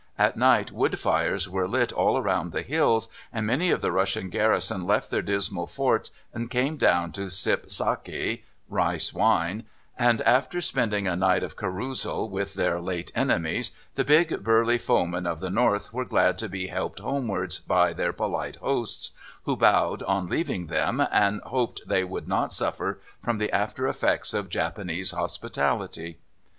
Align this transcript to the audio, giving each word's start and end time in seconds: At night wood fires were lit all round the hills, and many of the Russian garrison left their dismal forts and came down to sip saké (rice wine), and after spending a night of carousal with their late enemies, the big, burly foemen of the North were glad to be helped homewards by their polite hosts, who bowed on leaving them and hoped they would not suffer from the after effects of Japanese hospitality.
At 0.17 0.35
night 0.35 0.71
wood 0.71 0.97
fires 0.99 1.47
were 1.47 1.67
lit 1.67 1.93
all 1.93 2.19
round 2.23 2.51
the 2.53 2.63
hills, 2.63 3.07
and 3.31 3.45
many 3.45 3.69
of 3.69 3.81
the 3.81 3.91
Russian 3.91 4.31
garrison 4.31 4.87
left 4.87 5.11
their 5.11 5.21
dismal 5.21 5.67
forts 5.67 6.09
and 6.33 6.49
came 6.49 6.75
down 6.75 7.11
to 7.11 7.29
sip 7.29 7.67
saké 7.67 8.41
(rice 8.67 9.13
wine), 9.13 9.63
and 9.99 10.23
after 10.23 10.59
spending 10.59 11.05
a 11.05 11.15
night 11.15 11.43
of 11.43 11.55
carousal 11.55 12.31
with 12.31 12.55
their 12.55 12.81
late 12.81 13.11
enemies, 13.13 13.69
the 13.93 14.03
big, 14.03 14.43
burly 14.43 14.79
foemen 14.79 15.27
of 15.27 15.39
the 15.39 15.51
North 15.51 15.93
were 15.93 16.03
glad 16.03 16.35
to 16.39 16.49
be 16.49 16.65
helped 16.65 16.97
homewards 16.99 17.59
by 17.59 17.93
their 17.93 18.11
polite 18.11 18.55
hosts, 18.55 19.11
who 19.43 19.55
bowed 19.55 20.01
on 20.01 20.25
leaving 20.25 20.65
them 20.65 20.99
and 21.11 21.41
hoped 21.41 21.83
they 21.87 22.03
would 22.03 22.27
not 22.27 22.51
suffer 22.51 22.99
from 23.21 23.37
the 23.37 23.51
after 23.51 23.87
effects 23.87 24.33
of 24.33 24.49
Japanese 24.49 25.11
hospitality. 25.11 26.17